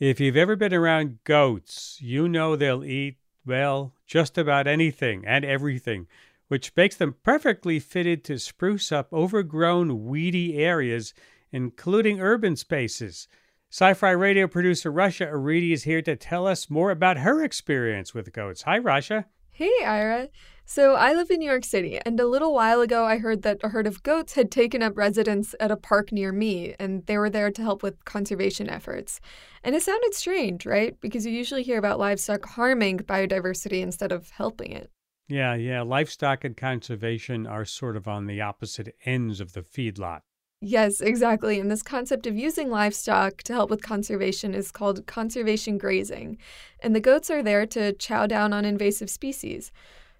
[0.00, 5.44] If you've ever been around goats, you know they'll eat, well, just about anything and
[5.44, 6.08] everything,
[6.48, 11.14] which makes them perfectly fitted to spruce up overgrown, weedy areas,
[11.52, 13.28] including urban spaces.
[13.70, 18.32] SciFri radio producer Rasha Aridi is here to tell us more about her experience with
[18.32, 18.62] goats.
[18.62, 19.26] Hi, Russia.
[19.50, 20.28] Hey, Ira.
[20.66, 23.60] So, I live in New York City, and a little while ago I heard that
[23.62, 27.18] a herd of goats had taken up residence at a park near me, and they
[27.18, 29.20] were there to help with conservation efforts.
[29.62, 30.98] And it sounded strange, right?
[31.02, 34.90] Because you usually hear about livestock harming biodiversity instead of helping it.
[35.28, 35.82] Yeah, yeah.
[35.82, 40.20] Livestock and conservation are sort of on the opposite ends of the feedlot.
[40.60, 41.60] Yes, exactly.
[41.60, 46.38] And this concept of using livestock to help with conservation is called conservation grazing.
[46.80, 49.70] And the goats are there to chow down on invasive species.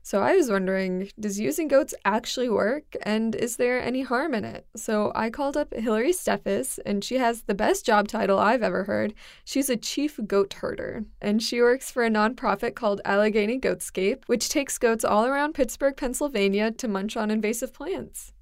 [0.07, 4.45] So I was wondering, does using goats actually work and is there any harm in
[4.45, 4.67] it?
[4.77, 8.85] So I called up Hillary Steffes and she has the best job title I've ever
[8.85, 9.15] heard.
[9.47, 14.51] She's a chief goat herder and she works for a nonprofit called Allegheny Goatscape, which
[14.51, 18.35] takes goats all around Pittsburgh, Pennsylvania to munch on invasive plants.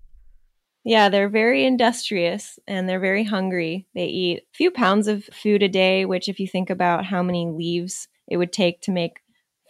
[0.84, 3.86] Yeah, they're very industrious and they're very hungry.
[3.94, 7.22] They eat a few pounds of food a day, which, if you think about how
[7.22, 9.18] many leaves it would take to make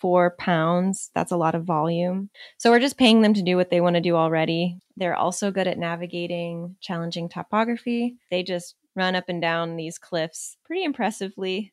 [0.02, 1.12] four pounds.
[1.14, 2.28] That's a lot of volume.
[2.58, 4.78] So we're just paying them to do what they want to do already.
[4.96, 8.16] They're also good at navigating challenging topography.
[8.28, 11.72] They just run up and down these cliffs pretty impressively.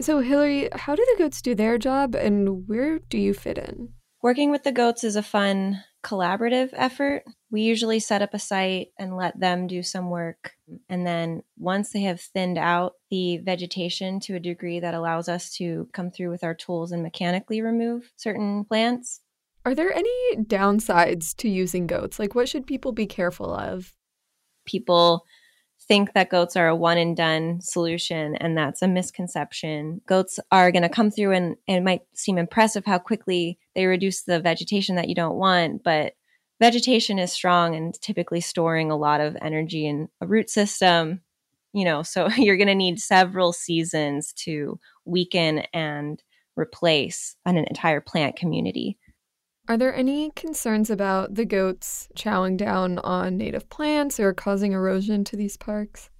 [0.00, 3.88] So, Hillary, how do the goats do their job and where do you fit in?
[4.22, 7.24] Working with the goats is a fun collaborative effort.
[7.54, 10.54] We usually set up a site and let them do some work.
[10.88, 15.54] And then once they have thinned out the vegetation to a degree that allows us
[15.58, 19.20] to come through with our tools and mechanically remove certain plants.
[19.64, 22.18] Are there any downsides to using goats?
[22.18, 23.94] Like, what should people be careful of?
[24.66, 25.24] People
[25.86, 30.00] think that goats are a one and done solution, and that's a misconception.
[30.08, 33.86] Goats are going to come through, and, and, it might seem impressive how quickly they
[33.86, 36.14] reduce the vegetation that you don't want, but
[36.60, 41.20] vegetation is strong and typically storing a lot of energy in a root system.
[41.72, 46.22] You know, so you're going to need several seasons to weaken and
[46.56, 48.98] replace an entire plant community.
[49.66, 55.24] Are there any concerns about the goats chowing down on native plants or causing erosion
[55.24, 56.10] to these parks?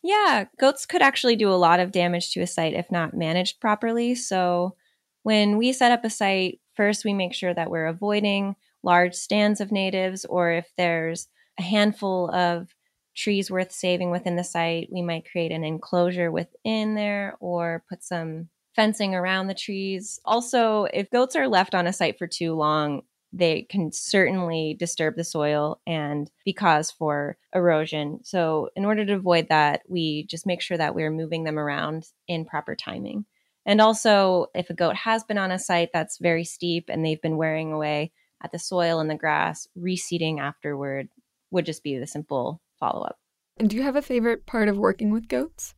[0.00, 3.58] Yeah, goats could actually do a lot of damage to a site if not managed
[3.58, 4.14] properly.
[4.14, 4.76] So,
[5.22, 8.54] when we set up a site, first we make sure that we're avoiding
[8.84, 11.28] large stands of natives, or if there's
[11.58, 12.68] a handful of
[13.16, 18.02] trees worth saving within the site, we might create an enclosure within there or put
[18.02, 20.18] some fencing around the trees.
[20.24, 23.02] Also, if goats are left on a site for too long,
[23.32, 28.20] they can certainly disturb the soil and be cause for erosion.
[28.22, 32.06] So, in order to avoid that, we just make sure that we're moving them around
[32.28, 33.26] in proper timing.
[33.66, 37.22] And also, if a goat has been on a site that's very steep and they've
[37.22, 38.12] been wearing away
[38.44, 41.08] at the soil and the grass, reseeding afterward
[41.50, 43.16] would just be the simple follow up.
[43.56, 45.74] And do you have a favorite part of working with goats?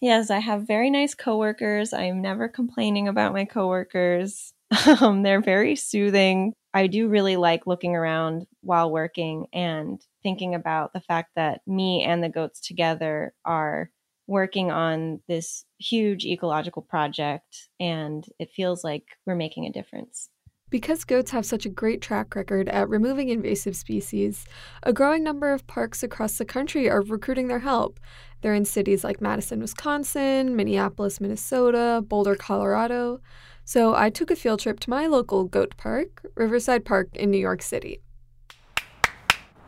[0.00, 1.92] Yes, I have very nice coworkers.
[1.92, 4.52] I'm never complaining about my coworkers.
[5.00, 6.52] Um, they're very soothing.
[6.72, 12.04] I do really like looking around while working and thinking about the fact that me
[12.04, 13.90] and the goats together are
[14.28, 20.28] working on this huge ecological project, and it feels like we're making a difference.
[20.70, 24.46] Because goats have such a great track record at removing invasive species,
[24.84, 27.98] a growing number of parks across the country are recruiting their help.
[28.40, 33.20] They're in cities like Madison, Wisconsin, Minneapolis, Minnesota, Boulder, Colorado.
[33.64, 37.38] So I took a field trip to my local goat park, Riverside Park in New
[37.38, 38.00] York City.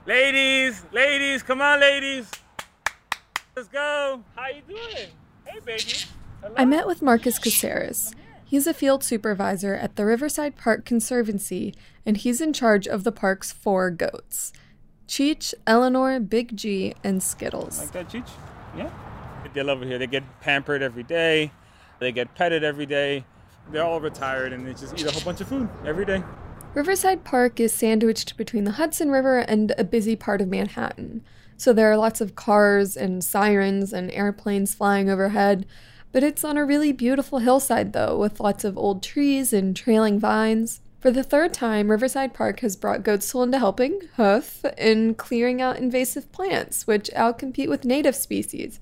[0.07, 2.31] Ladies, ladies, come on, ladies.
[3.57, 4.23] Let's go.
[4.35, 5.11] How you doing?
[5.45, 5.83] Hey, baby.
[6.41, 6.55] Hello?
[6.57, 8.15] I met with Marcus Caceres.
[8.53, 11.75] He's a field supervisor at the Riverside Park Conservancy,
[12.05, 14.53] and he's in charge of the park's four goats
[15.09, 17.81] Cheech, Eleanor, Big G, and Skittles.
[17.81, 18.29] Like that, Cheech?
[18.77, 18.91] Yeah.
[19.55, 19.99] They love it here.
[19.99, 21.51] They get pampered every day,
[21.99, 23.25] they get petted every day.
[23.71, 26.23] They're all retired and they just eat a whole bunch of food every day.
[26.75, 31.25] Riverside Park is sandwiched between the Hudson River and a busy part of Manhattan.
[31.57, 35.65] So there are lots of cars and sirens and airplanes flying overhead,
[36.13, 40.21] but it's on a really beautiful hillside, though, with lots of old trees and trailing
[40.21, 40.81] vines.
[41.01, 45.79] For the third time, Riverside Park has brought Goatstool into helping, Huff, in clearing out
[45.79, 48.79] invasive plants, which outcompete with native species.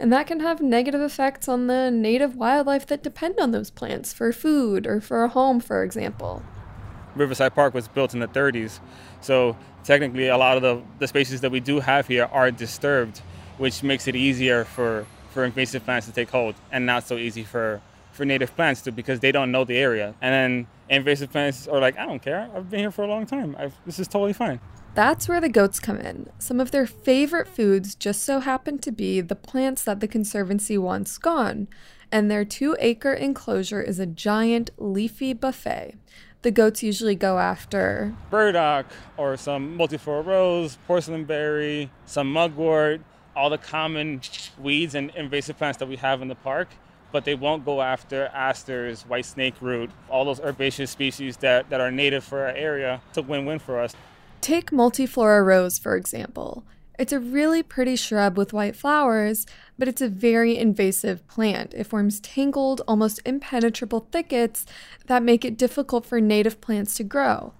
[0.00, 4.12] And that can have negative effects on the native wildlife that depend on those plants
[4.12, 6.42] for food or for a home, for example.
[7.16, 8.78] Riverside Park was built in the 30s,
[9.20, 13.18] so technically a lot of the, the species that we do have here are disturbed,
[13.58, 15.04] which makes it easier for
[15.38, 17.80] for invasive plants to take hold and not so easy for,
[18.10, 20.12] for native plants to because they don't know the area.
[20.20, 22.50] And then invasive plants are like, I don't care.
[22.52, 23.54] I've been here for a long time.
[23.56, 24.58] I've, this is totally fine.
[24.96, 26.28] That's where the goats come in.
[26.40, 30.76] Some of their favorite foods just so happen to be the plants that the Conservancy
[30.76, 31.68] wants gone,
[32.10, 35.94] and their two acre enclosure is a giant leafy buffet.
[36.42, 38.86] The goats usually go after burdock
[39.16, 43.02] or some multiflora rose, porcelain berry, some mugwort,
[43.38, 44.20] all the common
[44.58, 46.68] weeds and invasive plants that we have in the park
[47.12, 51.80] but they won't go after asters, white snake root, all those herbaceous species that, that
[51.80, 53.00] are native for our area.
[53.08, 53.94] It's a win win for us.
[54.40, 56.64] Take multiflora rose, for example.
[56.98, 59.46] It's a really pretty shrub with white flowers,
[59.78, 61.72] but it's a very invasive plant.
[61.74, 64.66] It forms tangled, almost impenetrable thickets
[65.06, 67.52] that make it difficult for native plants to grow.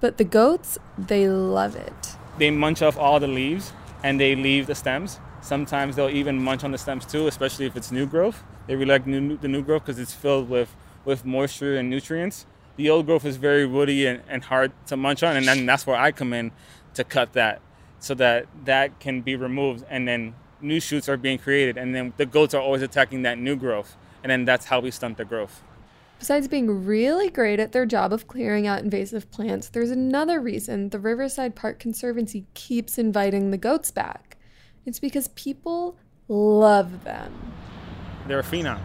[0.00, 2.16] But the goats, they love it.
[2.36, 3.72] They munch off all the leaves
[4.04, 5.18] and they leave the stems.
[5.40, 8.44] Sometimes they'll even munch on the stems too, especially if it's new growth.
[8.68, 12.46] They really like new, the new growth because it's filled with, with moisture and nutrients
[12.76, 15.86] the old growth is very woody and, and hard to munch on, and then that's
[15.86, 16.52] where I come in
[16.94, 17.60] to cut that
[17.98, 22.12] so that that can be removed, and then new shoots are being created, and then
[22.16, 25.24] the goats are always attacking that new growth, and then that's how we stunt the
[25.24, 25.62] growth.
[26.18, 30.88] Besides being really great at their job of clearing out invasive plants, there's another reason
[30.88, 34.36] the Riverside Park Conservancy keeps inviting the goats back.
[34.86, 35.96] It's because people
[36.28, 37.32] love them.
[38.26, 38.80] They're a phenom.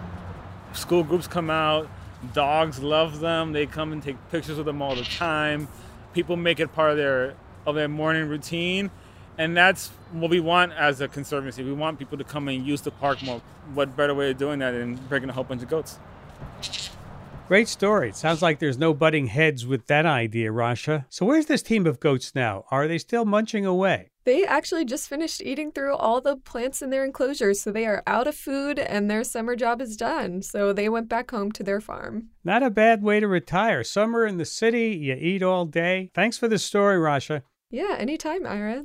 [0.74, 1.90] School groups come out,
[2.34, 3.54] Dogs love them.
[3.54, 5.70] They come and take pictures with them all the time.
[6.14, 7.36] People make it part of their
[7.66, 8.92] of their morning routine,
[9.38, 11.64] and that's what we want as a conservancy.
[11.64, 13.42] We want people to come and use the park more.
[13.74, 16.00] What better way of doing that than bringing a whole bunch of goats?
[17.50, 18.10] Great story.
[18.10, 21.06] It sounds like there's no butting heads with that idea, Rasha.
[21.10, 22.66] So where's this team of goats now?
[22.69, 24.12] Are they still munching away?
[24.24, 28.04] They actually just finished eating through all the plants in their enclosures, so they are
[28.06, 30.44] out of food and their summer job is done.
[30.44, 32.30] So they went back home to their farm.
[32.44, 33.84] Not a bad way to retire.
[33.84, 36.12] Summer in the city, you eat all day.
[36.13, 37.42] Thanks for the story, Rasha.
[37.72, 38.84] Yeah, anytime, Ira.